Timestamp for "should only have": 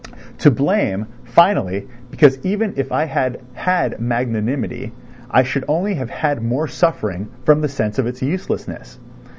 5.43-6.09